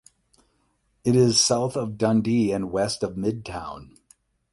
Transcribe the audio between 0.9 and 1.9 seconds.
It is south